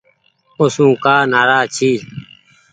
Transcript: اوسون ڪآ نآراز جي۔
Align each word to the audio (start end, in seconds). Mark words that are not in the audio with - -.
اوسون 0.59 0.89
ڪآ 1.03 1.15
نآراز 1.31 1.67
جي۔ 1.75 1.91